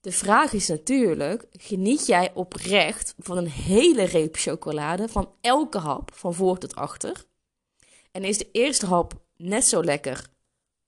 De 0.00 0.12
vraag 0.12 0.52
is 0.52 0.68
natuurlijk: 0.68 1.46
geniet 1.52 2.06
jij 2.06 2.30
oprecht 2.34 3.14
van 3.18 3.36
een 3.36 3.50
hele 3.50 4.04
reep 4.04 4.36
chocolade, 4.36 5.08
van 5.08 5.30
elke 5.40 5.78
hap, 5.78 6.10
van 6.14 6.34
voor 6.34 6.58
tot 6.58 6.74
achter? 6.74 7.24
En 8.16 8.24
is 8.24 8.38
de 8.38 8.48
eerste 8.52 8.86
hap 8.86 9.14
net 9.36 9.64
zo 9.64 9.84
lekker 9.84 10.26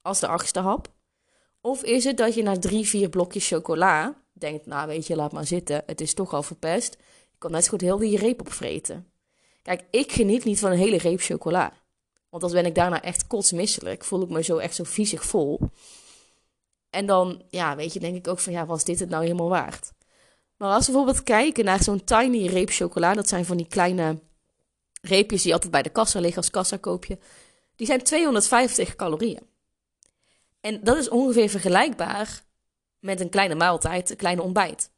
als 0.02 0.20
de 0.20 0.26
achtste 0.26 0.60
hap? 0.60 0.92
Of 1.60 1.82
is 1.82 2.04
het 2.04 2.16
dat 2.16 2.34
je 2.34 2.42
na 2.42 2.58
drie, 2.58 2.86
vier 2.86 3.08
blokjes 3.08 3.48
chocola 3.48 4.22
denkt: 4.32 4.66
Nou, 4.66 4.88
weet 4.88 5.06
je, 5.06 5.16
laat 5.16 5.32
maar 5.32 5.46
zitten, 5.46 5.82
het 5.86 6.00
is 6.00 6.14
toch 6.14 6.32
al 6.32 6.42
verpest. 6.42 6.92
Ik 7.32 7.38
kan 7.38 7.50
net 7.50 7.64
zo 7.64 7.70
goed 7.70 7.80
heel 7.80 7.98
die 7.98 8.18
reep 8.18 8.40
opvreten. 8.40 9.10
Kijk, 9.62 9.84
ik 9.90 10.12
geniet 10.12 10.44
niet 10.44 10.58
van 10.58 10.70
een 10.70 10.78
hele 10.78 10.98
reep 10.98 11.20
chocola. 11.20 11.72
Want 12.28 12.42
dan 12.42 12.52
ben 12.52 12.66
ik 12.66 12.74
daarna 12.74 13.02
echt 13.02 13.26
kotsmisselijk. 13.26 14.04
Voel 14.04 14.22
ik 14.22 14.28
me 14.28 14.42
zo 14.42 14.56
echt 14.56 14.74
zo 14.74 14.84
viezig 14.84 15.24
vol. 15.24 15.60
En 16.90 17.06
dan, 17.06 17.42
ja, 17.48 17.76
weet 17.76 17.92
je, 17.92 18.00
denk 18.00 18.16
ik 18.16 18.28
ook 18.28 18.38
van, 18.38 18.52
ja, 18.52 18.66
was 18.66 18.84
dit 18.84 19.00
het 19.00 19.08
nou 19.08 19.22
helemaal 19.22 19.48
waard? 19.48 19.92
Maar 20.56 20.72
als 20.72 20.86
we 20.86 20.92
bijvoorbeeld 20.92 21.24
kijken 21.24 21.64
naar 21.64 21.82
zo'n 21.82 22.04
tiny 22.04 22.46
reep 22.46 22.70
chocola, 22.70 23.14
dat 23.14 23.28
zijn 23.28 23.44
van 23.44 23.56
die 23.56 23.68
kleine 23.68 24.18
reepjes 25.00 25.42
die 25.42 25.52
altijd 25.52 25.72
bij 25.72 25.82
de 25.82 25.90
kassa 25.90 26.20
liggen 26.20 26.42
als 26.42 26.50
kassakoopje, 26.50 27.18
die 27.76 27.86
zijn 27.86 28.02
250 28.02 28.96
calorieën. 28.96 29.46
En 30.60 30.80
dat 30.84 30.96
is 30.96 31.08
ongeveer 31.08 31.48
vergelijkbaar 31.48 32.42
met 32.98 33.20
een 33.20 33.28
kleine 33.28 33.54
maaltijd, 33.54 34.10
een 34.10 34.16
kleine 34.16 34.42
ontbijt. 34.42 34.90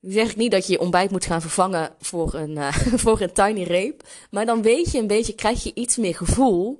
Nu 0.00 0.12
zeg 0.12 0.30
ik 0.30 0.36
niet 0.36 0.50
dat 0.50 0.66
je 0.66 0.72
je 0.72 0.80
ontbijt 0.80 1.10
moet 1.10 1.24
gaan 1.24 1.40
vervangen 1.40 1.94
voor 1.98 2.34
een, 2.34 2.56
uh, 2.56 2.76
voor 3.04 3.20
een 3.20 3.32
tiny 3.32 3.62
reep. 3.62 4.02
Maar 4.30 4.46
dan 4.46 4.62
weet 4.62 4.90
je 4.90 4.98
een 4.98 5.06
beetje, 5.06 5.34
krijg 5.34 5.62
je 5.62 5.74
iets 5.74 5.96
meer 5.96 6.14
gevoel 6.14 6.78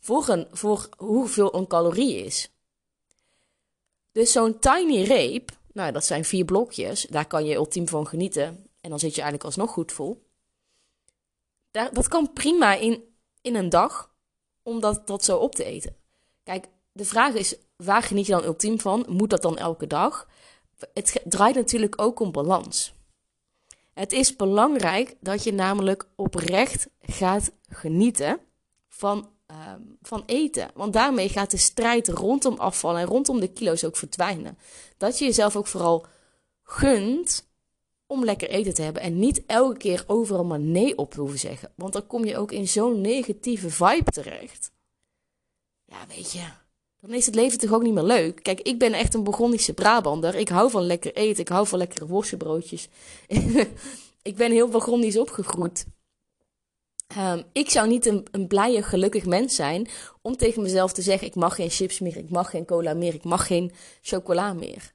voor, 0.00 0.28
een, 0.28 0.46
voor 0.52 0.88
hoeveel 0.96 1.54
een 1.54 1.66
calorie 1.66 2.24
is. 2.24 2.50
Dus 4.12 4.32
zo'n 4.32 4.58
tiny 4.58 5.02
reep, 5.02 5.50
nou 5.72 5.92
dat 5.92 6.04
zijn 6.04 6.24
vier 6.24 6.44
blokjes, 6.44 7.06
daar 7.10 7.26
kan 7.26 7.44
je 7.44 7.54
ultiem 7.54 7.88
van 7.88 8.06
genieten. 8.06 8.66
En 8.80 8.90
dan 8.90 8.98
zit 8.98 9.14
je 9.14 9.20
eigenlijk 9.20 9.44
alsnog 9.44 9.70
goed 9.70 9.92
vol. 9.92 10.26
Dat 11.92 12.08
kan 12.08 12.32
prima 12.32 12.74
in, 12.74 13.04
in 13.42 13.54
een 13.54 13.68
dag 13.68 14.10
om 14.62 14.80
dat, 14.80 15.06
dat 15.06 15.24
zo 15.24 15.36
op 15.36 15.54
te 15.54 15.64
eten. 15.64 15.96
Kijk, 16.42 16.68
de 16.92 17.04
vraag 17.04 17.34
is, 17.34 17.56
waar 17.76 18.02
geniet 18.02 18.26
je 18.26 18.32
dan 18.32 18.44
ultiem 18.44 18.80
van? 18.80 19.04
Moet 19.08 19.30
dat 19.30 19.42
dan 19.42 19.58
elke 19.58 19.86
dag? 19.86 20.28
Het 20.92 21.22
draait 21.24 21.54
natuurlijk 21.54 22.00
ook 22.00 22.20
om 22.20 22.32
balans. 22.32 22.94
Het 23.92 24.12
is 24.12 24.36
belangrijk 24.36 25.16
dat 25.20 25.44
je 25.44 25.52
namelijk 25.52 26.08
oprecht 26.16 26.88
gaat 27.00 27.52
genieten 27.68 28.38
van, 28.88 29.30
ehm, 29.46 29.80
van 30.02 30.22
eten. 30.26 30.70
Want 30.74 30.92
daarmee 30.92 31.28
gaat 31.28 31.50
de 31.50 31.56
strijd 31.56 32.08
rondom 32.08 32.58
afvallen 32.58 33.00
en 33.00 33.06
rondom 33.06 33.40
de 33.40 33.52
kilo's 33.52 33.84
ook 33.84 33.96
verdwijnen. 33.96 34.58
Dat 34.96 35.18
je 35.18 35.24
jezelf 35.24 35.56
ook 35.56 35.66
vooral 35.66 36.06
gunt 36.62 37.48
om 38.06 38.24
lekker 38.24 38.48
eten 38.48 38.74
te 38.74 38.82
hebben. 38.82 39.02
En 39.02 39.18
niet 39.18 39.42
elke 39.46 39.76
keer 39.78 40.04
overal 40.06 40.44
maar 40.44 40.60
nee 40.60 40.98
op 40.98 41.10
te 41.10 41.20
hoeven 41.20 41.38
zeggen. 41.38 41.72
Want 41.74 41.92
dan 41.92 42.06
kom 42.06 42.24
je 42.24 42.36
ook 42.36 42.52
in 42.52 42.68
zo'n 42.68 43.00
negatieve 43.00 43.70
vibe 43.70 44.10
terecht. 44.10 44.72
Ja, 45.84 45.96
weet 46.08 46.32
je. 46.32 46.42
Dan 47.00 47.14
is 47.14 47.26
het 47.26 47.34
leven 47.34 47.58
toch 47.58 47.72
ook 47.72 47.82
niet 47.82 47.94
meer 47.94 48.02
leuk. 48.02 48.42
Kijk, 48.42 48.60
ik 48.60 48.78
ben 48.78 48.92
echt 48.92 49.14
een 49.14 49.24
Burgondische 49.24 49.72
Brabander. 49.72 50.34
Ik 50.34 50.48
hou 50.48 50.70
van 50.70 50.82
lekker 50.82 51.14
eten. 51.14 51.42
Ik 51.42 51.48
hou 51.48 51.66
van 51.66 51.78
lekkere 51.78 52.06
worstenbroodjes. 52.06 52.88
ik 54.22 54.36
ben 54.36 54.52
heel 54.52 54.68
Burgondisch 54.68 55.18
opgegroeid. 55.18 55.86
Um, 57.18 57.42
ik 57.52 57.70
zou 57.70 57.88
niet 57.88 58.06
een, 58.06 58.26
een 58.30 58.46
blije, 58.46 58.82
gelukkig 58.82 59.26
mens 59.26 59.54
zijn 59.54 59.88
om 60.22 60.36
tegen 60.36 60.62
mezelf 60.62 60.92
te 60.92 61.02
zeggen: 61.02 61.26
ik 61.26 61.34
mag 61.34 61.54
geen 61.54 61.70
chips 61.70 62.00
meer, 62.00 62.16
ik 62.16 62.30
mag 62.30 62.50
geen 62.50 62.64
cola 62.64 62.94
meer, 62.94 63.14
ik 63.14 63.24
mag 63.24 63.46
geen 63.46 63.72
chocola 64.00 64.52
meer. 64.52 64.93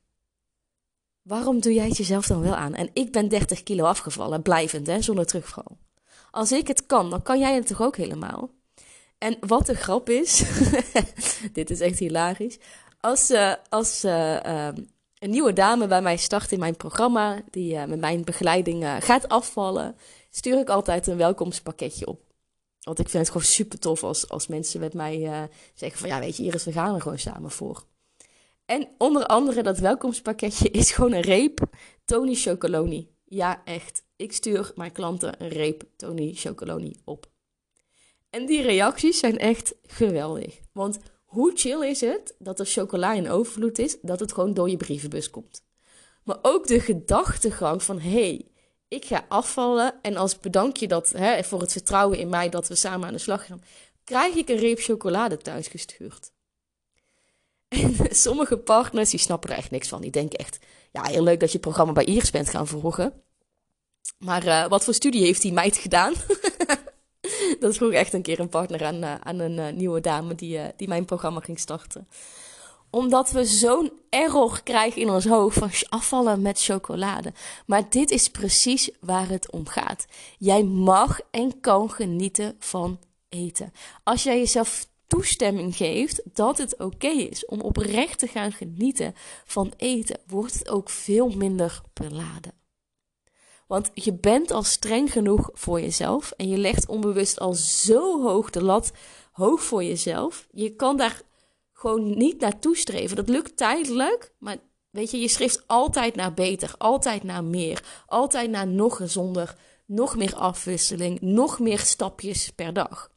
Waarom 1.29 1.59
doe 1.59 1.73
jij 1.73 1.87
het 1.87 1.97
jezelf 1.97 2.27
dan 2.27 2.41
wel 2.41 2.55
aan? 2.55 2.73
En 2.73 2.89
ik 2.93 3.11
ben 3.11 3.27
30 3.27 3.63
kilo 3.63 3.83
afgevallen, 3.83 4.41
blijvend, 4.41 4.87
hè, 4.87 5.01
zonder 5.01 5.25
terugval. 5.25 5.77
Als 6.31 6.51
ik 6.51 6.67
het 6.67 6.85
kan, 6.85 7.09
dan 7.09 7.21
kan 7.21 7.39
jij 7.39 7.55
het 7.55 7.67
toch 7.67 7.81
ook 7.81 7.97
helemaal? 7.97 8.49
En 9.17 9.37
wat 9.39 9.65
de 9.65 9.75
grap 9.75 10.09
is, 10.09 10.43
dit 11.53 11.69
is 11.69 11.79
echt 11.79 11.99
hilarisch. 11.99 12.57
Als, 12.99 13.31
uh, 13.31 13.53
als 13.69 14.05
uh, 14.05 14.33
uh, 14.33 14.67
een 15.19 15.29
nieuwe 15.29 15.53
dame 15.53 15.87
bij 15.87 16.01
mij 16.01 16.17
start 16.17 16.51
in 16.51 16.59
mijn 16.59 16.75
programma, 16.75 17.41
die 17.49 17.73
uh, 17.73 17.85
met 17.85 17.99
mijn 17.99 18.23
begeleiding 18.23 18.85
gaat 18.99 19.27
afvallen, 19.27 19.95
stuur 20.29 20.59
ik 20.59 20.69
altijd 20.69 21.07
een 21.07 21.17
welkomstpakketje 21.17 22.07
op. 22.07 22.21
Want 22.81 22.99
ik 22.99 23.09
vind 23.09 23.23
het 23.23 23.31
gewoon 23.31 23.47
super 23.47 23.79
tof 23.79 24.03
als, 24.03 24.29
als 24.29 24.47
mensen 24.47 24.79
met 24.79 24.93
mij 24.93 25.49
zeggen 25.73 25.99
van 25.99 26.09
ja, 26.09 26.19
weet 26.19 26.37
je, 26.37 26.43
Iris, 26.43 26.63
we 26.63 26.71
gaan 26.71 26.95
er 26.95 27.01
gewoon 27.01 27.19
samen 27.19 27.51
voor. 27.51 27.85
En 28.69 28.87
onder 28.97 29.25
andere 29.25 29.63
dat 29.63 29.79
welkomstpakketje 29.79 30.69
is 30.81 30.91
gewoon 30.91 31.13
een 31.13 31.21
reep 31.21 31.59
Tony 32.05 32.35
Chocoloni. 32.35 33.09
Ja, 33.25 33.61
echt. 33.65 34.03
Ik 34.15 34.33
stuur 34.33 34.71
mijn 34.75 34.91
klanten 34.91 35.43
een 35.43 35.49
reep 35.49 35.83
Tony 35.95 36.33
Chocoloni 36.33 36.95
op. 37.03 37.29
En 38.29 38.45
die 38.45 38.61
reacties 38.61 39.19
zijn 39.19 39.37
echt 39.37 39.75
geweldig. 39.85 40.59
Want 40.73 40.99
hoe 41.25 41.51
chill 41.55 41.87
is 41.87 42.01
het 42.01 42.35
dat 42.39 42.59
er 42.59 42.65
chocola 42.65 43.13
in 43.13 43.29
overvloed 43.29 43.79
is, 43.79 43.97
dat 44.01 44.19
het 44.19 44.33
gewoon 44.33 44.53
door 44.53 44.69
je 44.69 44.77
brievenbus 44.77 45.29
komt. 45.29 45.63
Maar 46.23 46.37
ook 46.41 46.67
de 46.67 46.79
gedachtegang 46.79 47.83
van, 47.83 47.99
hé, 47.99 48.09
hey, 48.09 48.47
ik 48.87 49.05
ga 49.05 49.25
afvallen 49.29 50.01
en 50.01 50.15
als 50.15 50.39
bedankje 50.39 50.87
dat, 50.87 51.09
hè, 51.09 51.43
voor 51.43 51.61
het 51.61 51.71
vertrouwen 51.71 52.17
in 52.17 52.29
mij 52.29 52.49
dat 52.49 52.67
we 52.67 52.75
samen 52.75 53.07
aan 53.07 53.13
de 53.13 53.19
slag 53.19 53.45
gaan, 53.45 53.63
krijg 54.03 54.35
ik 54.35 54.49
een 54.49 54.57
reep 54.57 54.79
chocolade 54.79 55.37
thuis 55.37 55.67
gestuurd. 55.67 56.31
En 57.69 57.95
sommige 58.15 58.57
partners 58.57 59.09
die 59.09 59.19
snappen 59.19 59.49
er 59.49 59.57
echt 59.57 59.71
niks 59.71 59.87
van. 59.87 60.01
Die 60.01 60.11
denken 60.11 60.39
echt, 60.39 60.59
ja, 60.91 61.03
heel 61.03 61.23
leuk 61.23 61.39
dat 61.39 61.49
je 61.49 61.57
het 61.57 61.65
programma 61.65 61.93
bij 61.93 62.05
Iris 62.05 62.31
bent 62.31 62.49
gaan 62.49 62.67
volgen. 62.67 63.13
Maar 64.17 64.45
uh, 64.45 64.67
wat 64.67 64.83
voor 64.83 64.93
studie 64.93 65.23
heeft 65.23 65.41
die 65.41 65.53
meid 65.53 65.77
gedaan? 65.77 66.13
dat 67.59 67.75
vroeg 67.75 67.91
echt 67.91 68.13
een 68.13 68.21
keer 68.21 68.39
een 68.39 68.49
partner 68.49 68.85
aan, 68.85 69.03
uh, 69.03 69.15
aan 69.15 69.39
een 69.39 69.57
uh, 69.57 69.69
nieuwe 69.69 70.01
dame 70.01 70.35
die, 70.35 70.59
die 70.75 70.87
mijn 70.87 71.05
programma 71.05 71.39
ging 71.39 71.59
starten. 71.59 72.07
Omdat 72.89 73.31
we 73.31 73.45
zo'n 73.45 73.91
error 74.09 74.63
krijgen 74.63 75.01
in 75.01 75.09
ons 75.09 75.25
hoofd 75.25 75.57
van 75.57 75.71
afvallen 75.89 76.41
met 76.41 76.63
chocolade. 76.63 77.33
Maar 77.65 77.89
dit 77.89 78.11
is 78.11 78.29
precies 78.29 78.89
waar 78.99 79.29
het 79.29 79.51
om 79.51 79.67
gaat. 79.67 80.05
Jij 80.37 80.63
mag 80.63 81.19
en 81.31 81.59
kan 81.59 81.91
genieten 81.91 82.55
van 82.59 82.99
eten. 83.29 83.73
Als 84.03 84.23
jij 84.23 84.37
jezelf 84.37 84.88
toestemming 85.09 85.75
geeft 85.75 86.21
dat 86.33 86.57
het 86.57 86.77
oké 86.77 87.07
is 87.07 87.45
om 87.45 87.61
oprecht 87.61 88.19
te 88.19 88.27
gaan 88.27 88.51
genieten 88.51 89.13
van 89.45 89.73
eten, 89.77 90.19
wordt 90.27 90.53
het 90.53 90.69
ook 90.69 90.89
veel 90.89 91.29
minder 91.29 91.81
beladen. 91.93 92.53
Want 93.67 93.91
je 93.93 94.13
bent 94.13 94.51
al 94.51 94.63
streng 94.63 95.11
genoeg 95.11 95.49
voor 95.53 95.81
jezelf 95.81 96.31
en 96.31 96.49
je 96.49 96.57
legt 96.57 96.87
onbewust 96.87 97.39
al 97.39 97.53
zo 97.53 98.21
hoog 98.21 98.49
de 98.49 98.63
lat 98.63 98.91
hoog 99.31 99.63
voor 99.63 99.83
jezelf. 99.83 100.47
Je 100.51 100.75
kan 100.75 100.97
daar 100.97 101.21
gewoon 101.73 102.17
niet 102.17 102.39
naartoe 102.39 102.77
streven. 102.77 103.15
Dat 103.15 103.29
lukt 103.29 103.57
tijdelijk, 103.57 104.33
maar 104.37 104.57
weet 104.89 105.11
je, 105.11 105.19
je 105.19 105.27
schrijft 105.27 105.63
altijd 105.67 106.15
naar 106.15 106.33
beter, 106.33 106.75
altijd 106.77 107.23
naar 107.23 107.43
meer, 107.43 108.03
altijd 108.05 108.49
naar 108.49 108.67
nog 108.67 108.95
gezonder, 108.95 109.55
nog 109.85 110.15
meer 110.15 110.35
afwisseling, 110.35 111.21
nog 111.21 111.59
meer 111.59 111.79
stapjes 111.79 112.49
per 112.49 112.73
dag. 112.73 113.09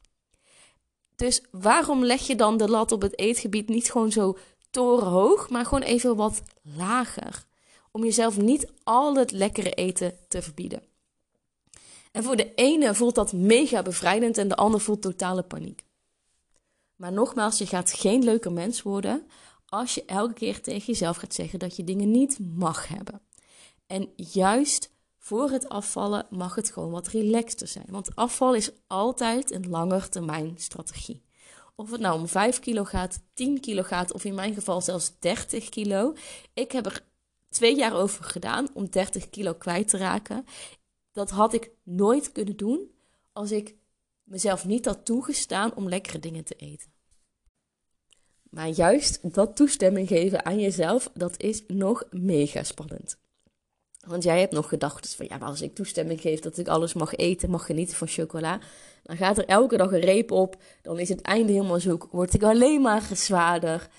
Dus 1.15 1.41
waarom 1.51 2.05
leg 2.05 2.27
je 2.27 2.35
dan 2.35 2.57
de 2.57 2.69
lat 2.69 2.91
op 2.91 3.01
het 3.01 3.19
eetgebied 3.19 3.69
niet 3.69 3.91
gewoon 3.91 4.11
zo 4.11 4.37
torenhoog, 4.71 5.49
maar 5.49 5.65
gewoon 5.65 5.83
even 5.83 6.15
wat 6.15 6.41
lager? 6.61 7.45
Om 7.91 8.03
jezelf 8.03 8.37
niet 8.37 8.71
al 8.83 9.15
het 9.15 9.31
lekkere 9.31 9.71
eten 9.71 10.17
te 10.27 10.41
verbieden. 10.41 10.83
En 12.11 12.23
voor 12.23 12.35
de 12.35 12.53
ene 12.53 12.95
voelt 12.95 13.15
dat 13.15 13.33
mega 13.33 13.81
bevrijdend 13.81 14.37
en 14.37 14.47
de 14.47 14.55
ander 14.55 14.79
voelt 14.79 15.01
totale 15.01 15.43
paniek. 15.43 15.83
Maar 16.95 17.11
nogmaals, 17.11 17.57
je 17.57 17.65
gaat 17.65 17.93
geen 17.93 18.23
leuke 18.23 18.49
mens 18.49 18.81
worden 18.81 19.27
als 19.65 19.95
je 19.95 20.05
elke 20.05 20.33
keer 20.33 20.61
tegen 20.61 20.85
jezelf 20.85 21.17
gaat 21.17 21.33
zeggen 21.33 21.59
dat 21.59 21.75
je 21.75 21.83
dingen 21.83 22.11
niet 22.11 22.39
mag 22.55 22.87
hebben. 22.87 23.21
En 23.87 24.09
juist 24.15 24.91
voor 25.23 25.49
het 25.49 25.69
afvallen 25.69 26.25
mag 26.29 26.55
het 26.55 26.71
gewoon 26.71 26.91
wat 26.91 27.07
relaxter 27.07 27.67
zijn. 27.67 27.85
Want 27.89 28.15
afval 28.15 28.55
is 28.55 28.71
altijd 28.87 29.51
een 29.51 29.69
langetermijn 29.69 30.53
strategie. 30.57 31.23
Of 31.75 31.91
het 31.91 32.01
nou 32.01 32.19
om 32.19 32.27
5 32.27 32.59
kilo 32.59 32.83
gaat, 32.83 33.19
10 33.33 33.59
kilo 33.59 33.83
gaat 33.83 34.13
of 34.13 34.23
in 34.23 34.35
mijn 34.35 34.53
geval 34.53 34.81
zelfs 34.81 35.19
30 35.19 35.69
kilo. 35.69 36.15
Ik 36.53 36.71
heb 36.71 36.85
er 36.85 37.03
twee 37.49 37.75
jaar 37.75 37.93
over 37.93 38.23
gedaan 38.23 38.67
om 38.73 38.89
30 38.89 39.29
kilo 39.29 39.53
kwijt 39.53 39.87
te 39.87 39.97
raken. 39.97 40.45
Dat 41.11 41.29
had 41.29 41.53
ik 41.53 41.71
nooit 41.83 42.31
kunnen 42.31 42.57
doen 42.57 42.91
als 43.31 43.51
ik 43.51 43.75
mezelf 44.23 44.65
niet 44.65 44.85
had 44.85 45.05
toegestaan 45.05 45.75
om 45.75 45.89
lekkere 45.89 46.19
dingen 46.19 46.43
te 46.43 46.55
eten. 46.55 46.91
Maar 48.49 48.69
juist 48.69 49.33
dat 49.33 49.55
toestemming 49.55 50.07
geven 50.07 50.45
aan 50.45 50.59
jezelf, 50.59 51.11
dat 51.13 51.41
is 51.41 51.63
nog 51.67 52.03
mega 52.11 52.63
spannend. 52.63 53.21
Want 54.07 54.23
jij 54.23 54.39
hebt 54.39 54.53
nog 54.53 54.69
gedacht 54.69 55.15
van 55.15 55.25
ja, 55.29 55.37
maar 55.37 55.47
als 55.47 55.61
ik 55.61 55.75
toestemming 55.75 56.21
geef 56.21 56.39
dat 56.39 56.57
ik 56.57 56.67
alles 56.67 56.93
mag 56.93 57.15
eten, 57.15 57.49
mag 57.49 57.65
genieten 57.65 57.95
van 57.95 58.07
chocola, 58.07 58.59
dan 59.03 59.17
gaat 59.17 59.37
er 59.37 59.45
elke 59.45 59.77
dag 59.77 59.91
een 59.91 59.99
reep 59.99 60.31
op. 60.31 60.55
Dan 60.81 60.99
is 60.99 61.09
het 61.09 61.21
einde 61.21 61.51
helemaal 61.51 61.79
zoek, 61.79 62.07
word 62.11 62.33
ik 62.33 62.43
alleen 62.43 62.81
maar 62.81 63.09
zwaarder. 63.13 63.89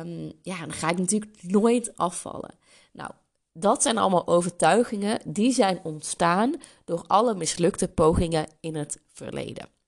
Um, 0.00 0.32
ja, 0.42 0.58
dan 0.60 0.72
ga 0.72 0.90
ik 0.90 0.98
natuurlijk 0.98 1.42
nooit 1.42 1.96
afvallen. 1.96 2.54
Nou, 2.92 3.10
dat 3.52 3.82
zijn 3.82 3.98
allemaal 3.98 4.26
overtuigingen 4.26 5.20
die 5.24 5.52
zijn 5.52 5.80
ontstaan 5.82 6.54
door 6.84 7.04
alle 7.06 7.34
mislukte 7.34 7.88
pogingen 7.88 8.46
in 8.60 8.74
het 8.74 9.00
verleden. 9.12 9.79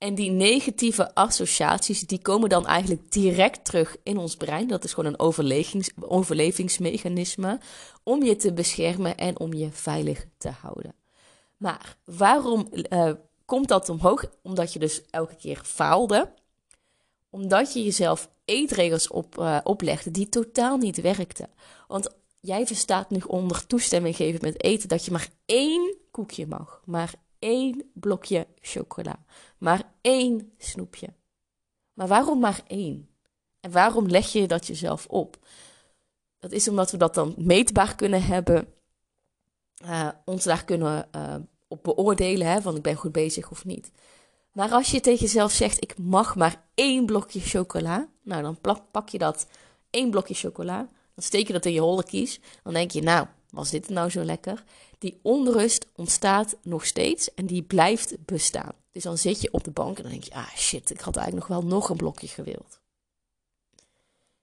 En 0.00 0.14
die 0.14 0.30
negatieve 0.30 1.14
associaties, 1.14 2.00
die 2.00 2.22
komen 2.22 2.48
dan 2.48 2.66
eigenlijk 2.66 3.12
direct 3.12 3.64
terug 3.64 3.96
in 4.02 4.18
ons 4.18 4.36
brein. 4.36 4.68
Dat 4.68 4.84
is 4.84 4.92
gewoon 4.94 5.12
een 5.12 5.18
overlevings, 5.18 5.90
overlevingsmechanisme 6.00 7.60
om 8.02 8.22
je 8.22 8.36
te 8.36 8.52
beschermen 8.52 9.16
en 9.16 9.38
om 9.38 9.52
je 9.52 9.70
veilig 9.70 10.26
te 10.38 10.48
houden. 10.48 10.94
Maar 11.56 11.96
waarom 12.04 12.68
uh, 12.72 13.12
komt 13.44 13.68
dat 13.68 13.88
omhoog? 13.88 14.24
Omdat 14.42 14.72
je 14.72 14.78
dus 14.78 15.02
elke 15.10 15.36
keer 15.36 15.60
faalde. 15.64 16.32
Omdat 17.30 17.72
je 17.72 17.84
jezelf 17.84 18.30
eetregels 18.44 19.08
op, 19.08 19.38
uh, 19.38 19.58
oplegde 19.64 20.10
die 20.10 20.28
totaal 20.28 20.76
niet 20.76 21.00
werkten. 21.00 21.50
Want 21.88 22.08
jij 22.40 22.66
verstaat 22.66 23.10
nu 23.10 23.20
onder 23.26 23.66
toestemming 23.66 24.16
geven 24.16 24.40
met 24.42 24.62
eten 24.62 24.88
dat 24.88 25.04
je 25.04 25.10
maar 25.10 25.28
één 25.46 25.96
koekje 26.10 26.46
mag. 26.46 26.82
Maar 26.84 27.14
één 27.40 27.90
blokje 27.94 28.46
chocola. 28.60 29.24
Maar 29.58 29.92
één 30.00 30.52
snoepje. 30.58 31.08
Maar 31.92 32.08
waarom 32.08 32.40
maar 32.40 32.62
één? 32.66 33.08
En 33.60 33.70
waarom 33.70 34.06
leg 34.06 34.32
je 34.32 34.46
dat 34.46 34.66
jezelf 34.66 35.06
op? 35.06 35.38
Dat 36.38 36.52
is 36.52 36.68
omdat 36.68 36.90
we 36.90 36.96
dat 36.96 37.14
dan 37.14 37.34
meetbaar 37.36 37.94
kunnen 37.94 38.22
hebben. 38.22 38.72
Uh, 39.84 40.08
ons 40.24 40.44
daar 40.44 40.64
kunnen 40.64 41.08
uh, 41.16 41.34
op 41.68 41.82
beoordelen, 41.82 42.46
hè, 42.46 42.60
van 42.60 42.76
ik 42.76 42.82
ben 42.82 42.94
goed 42.94 43.12
bezig 43.12 43.50
of 43.50 43.64
niet. 43.64 43.90
Maar 44.52 44.70
als 44.70 44.90
je 44.90 45.00
tegen 45.00 45.20
jezelf 45.20 45.52
zegt, 45.52 45.82
ik 45.82 45.98
mag 45.98 46.36
maar 46.36 46.62
één 46.74 47.06
blokje 47.06 47.40
chocola. 47.40 48.08
Nou, 48.22 48.42
dan 48.42 48.58
pak 48.90 49.08
je 49.08 49.18
dat 49.18 49.46
één 49.90 50.10
blokje 50.10 50.34
chocola. 50.34 50.76
Dan 51.14 51.24
steek 51.24 51.46
je 51.46 51.52
dat 51.52 51.64
in 51.64 51.72
je 51.72 51.80
holle 51.80 52.04
kies. 52.04 52.40
Dan 52.62 52.72
denk 52.72 52.90
je, 52.90 53.02
nou, 53.02 53.26
was 53.50 53.70
dit 53.70 53.88
nou 53.88 54.10
zo 54.10 54.24
lekker? 54.24 54.64
Die 55.00 55.18
onrust 55.22 55.86
ontstaat 55.94 56.56
nog 56.62 56.86
steeds 56.86 57.34
en 57.34 57.46
die 57.46 57.62
blijft 57.62 58.24
bestaan. 58.24 58.72
Dus 58.92 59.02
dan 59.02 59.18
zit 59.18 59.40
je 59.40 59.52
op 59.52 59.64
de 59.64 59.70
bank 59.70 59.96
en 59.96 60.02
dan 60.02 60.12
denk 60.12 60.24
je, 60.24 60.34
ah 60.34 60.56
shit, 60.56 60.90
ik 60.90 61.00
had 61.00 61.16
eigenlijk 61.16 61.48
nog 61.48 61.58
wel 61.58 61.70
nog 61.70 61.88
een 61.88 61.96
blokje 61.96 62.28
gewild. 62.28 62.80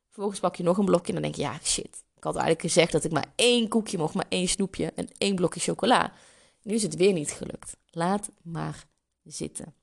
Vervolgens 0.05 0.39
pak 0.39 0.55
je 0.55 0.63
nog 0.63 0.77
een 0.77 0.85
blokje 0.85 1.07
en 1.07 1.13
dan 1.13 1.21
denk 1.21 1.35
je, 1.35 1.41
ja 1.41 1.59
shit, 1.63 2.03
ik 2.15 2.23
had 2.23 2.35
eigenlijk 2.35 2.61
gezegd 2.61 2.91
dat 2.91 3.03
ik 3.03 3.11
maar 3.11 3.31
één 3.35 3.67
koekje 3.67 3.97
mocht, 3.97 4.13
maar 4.13 4.25
één 4.29 4.47
snoepje 4.47 4.91
en 4.95 5.09
één 5.17 5.35
blokje 5.35 5.59
chocola. 5.59 6.13
Nu 6.61 6.73
is 6.73 6.83
het 6.83 6.95
weer 6.95 7.13
niet 7.13 7.31
gelukt. 7.31 7.77
Laat 7.91 8.29
maar 8.41 8.85
zitten. 9.23 9.73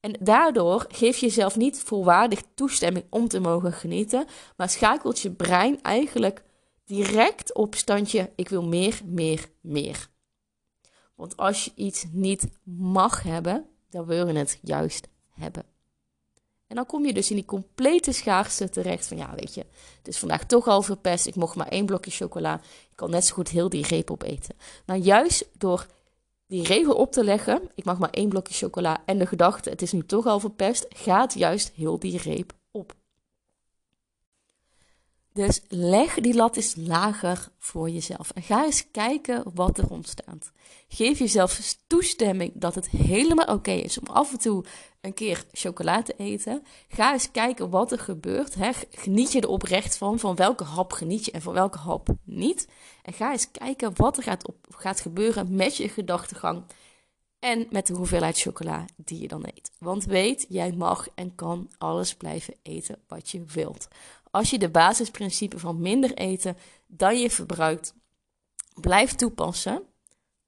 En 0.00 0.16
daardoor 0.20 0.86
geef 0.88 1.16
je 1.16 1.26
jezelf 1.26 1.56
niet 1.56 1.80
volwaardig 1.80 2.42
toestemming 2.54 3.04
om 3.10 3.28
te 3.28 3.40
mogen 3.40 3.72
genieten, 3.72 4.26
maar 4.56 4.68
schakelt 4.68 5.20
je 5.20 5.30
brein 5.30 5.82
eigenlijk 5.82 6.42
direct 6.88 7.54
op 7.54 7.74
standje: 7.74 8.32
ik 8.36 8.48
wil 8.48 8.62
meer, 8.62 9.00
meer, 9.04 9.50
meer. 9.60 10.08
Want 11.14 11.36
als 11.36 11.64
je 11.64 11.70
iets 11.74 12.04
niet 12.10 12.48
mag 12.62 13.22
hebben, 13.22 13.66
dan 13.88 14.06
wil 14.06 14.28
je 14.28 14.38
het 14.38 14.58
juist 14.62 15.08
hebben. 15.28 15.64
En 16.66 16.76
dan 16.76 16.86
kom 16.86 17.04
je 17.04 17.12
dus 17.12 17.30
in 17.30 17.36
die 17.36 17.44
complete 17.44 18.12
schaarste 18.12 18.68
terecht 18.68 19.06
van 19.06 19.16
ja, 19.16 19.34
weet 19.34 19.54
je, 19.54 19.66
het 19.98 20.08
is 20.08 20.18
vandaag 20.18 20.44
toch 20.44 20.66
al 20.66 20.82
verpest. 20.82 21.26
Ik 21.26 21.34
mocht 21.34 21.56
maar 21.56 21.68
één 21.68 21.86
blokje 21.86 22.10
chocola. 22.10 22.60
Ik 22.90 22.96
kan 22.96 23.10
net 23.10 23.24
zo 23.24 23.34
goed 23.34 23.48
heel 23.48 23.68
die 23.68 23.86
reep 23.86 24.10
opeten. 24.10 24.56
Maar 24.86 24.96
juist 24.96 25.48
door 25.52 25.86
die 26.46 26.62
regel 26.62 26.94
op 26.94 27.12
te 27.12 27.24
leggen, 27.24 27.70
ik 27.74 27.84
mag 27.84 27.98
maar 27.98 28.10
één 28.10 28.28
blokje 28.28 28.54
chocola 28.54 29.02
en 29.04 29.18
de 29.18 29.26
gedachte, 29.26 29.70
het 29.70 29.82
is 29.82 29.92
nu 29.92 30.06
toch 30.06 30.26
al 30.26 30.40
verpest, 30.40 30.86
gaat 30.88 31.34
juist 31.34 31.72
heel 31.74 31.98
die 31.98 32.18
reep 32.18 32.52
op. 32.70 32.94
Dus 35.38 35.60
leg 35.68 36.14
die 36.14 36.34
lat 36.34 36.56
eens 36.56 36.74
lager 36.76 37.48
voor 37.58 37.90
jezelf 37.90 38.30
en 38.30 38.42
ga 38.42 38.64
eens 38.64 38.90
kijken 38.90 39.42
wat 39.54 39.78
er 39.78 39.90
ontstaat. 39.90 40.52
Geef 40.88 41.18
jezelf 41.18 41.76
toestemming 41.86 42.52
dat 42.54 42.74
het 42.74 42.88
helemaal 42.88 43.54
oké 43.54 43.70
is 43.70 43.98
om 43.98 44.06
af 44.06 44.32
en 44.32 44.38
toe 44.38 44.64
een 45.00 45.14
keer 45.14 45.44
chocola 45.52 46.02
te 46.02 46.14
eten. 46.16 46.62
Ga 46.88 47.12
eens 47.12 47.30
kijken 47.30 47.70
wat 47.70 47.92
er 47.92 47.98
gebeurt. 47.98 48.56
Geniet 48.90 49.32
je 49.32 49.40
er 49.40 49.48
oprecht 49.48 49.96
van? 49.96 50.18
Van 50.18 50.36
welke 50.36 50.64
hap 50.64 50.92
geniet 50.92 51.24
je 51.24 51.30
en 51.30 51.42
van 51.42 51.54
welke 51.54 51.78
hap 51.78 52.08
niet? 52.24 52.68
En 53.02 53.12
ga 53.12 53.32
eens 53.32 53.50
kijken 53.50 53.92
wat 53.96 54.16
er 54.16 54.22
gaat, 54.22 54.48
op, 54.48 54.56
gaat 54.70 55.00
gebeuren 55.00 55.54
met 55.54 55.76
je 55.76 55.88
gedachtegang. 55.88 56.62
En 57.38 57.66
met 57.70 57.86
de 57.86 57.94
hoeveelheid 57.94 58.40
chocola 58.40 58.84
die 58.96 59.20
je 59.20 59.28
dan 59.28 59.44
eet. 59.44 59.70
Want 59.78 60.04
weet, 60.04 60.46
jij 60.48 60.72
mag 60.72 61.08
en 61.14 61.34
kan 61.34 61.70
alles 61.78 62.14
blijven 62.14 62.54
eten 62.62 62.98
wat 63.06 63.30
je 63.30 63.44
wilt. 63.44 63.88
Als 64.30 64.50
je 64.50 64.58
de 64.58 64.70
basisprincipe 64.70 65.58
van 65.58 65.80
minder 65.80 66.14
eten 66.14 66.56
dan 66.86 67.20
je 67.20 67.30
verbruikt 67.30 67.94
blijft 68.74 69.18
toepassen, 69.18 69.82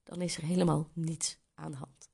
dan 0.05 0.21
is 0.21 0.37
er 0.37 0.43
helemaal 0.43 0.89
niets 0.93 1.39
aan 1.55 1.71
de 1.71 1.77
hand. 1.77 2.09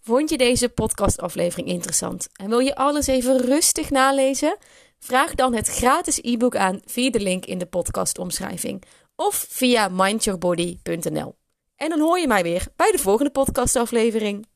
Vond 0.00 0.30
je 0.30 0.38
deze 0.38 0.68
podcastaflevering 0.68 1.68
interessant 1.68 2.28
en 2.32 2.48
wil 2.48 2.58
je 2.58 2.76
alles 2.76 3.06
even 3.06 3.40
rustig 3.40 3.90
nalezen? 3.90 4.56
Vraag 4.98 5.34
dan 5.34 5.54
het 5.54 5.68
gratis 5.68 6.18
e-book 6.22 6.56
aan 6.56 6.80
via 6.84 7.10
de 7.10 7.20
link 7.20 7.44
in 7.44 7.58
de 7.58 7.66
podcastomschrijving 7.66 8.82
of 9.16 9.34
via 9.48 9.88
mindyourbody.nl. 9.88 11.34
En 11.76 11.88
dan 11.88 12.00
hoor 12.00 12.18
je 12.18 12.26
mij 12.26 12.42
weer 12.42 12.66
bij 12.76 12.90
de 12.90 12.98
volgende 12.98 13.30
podcastaflevering. 13.30 14.46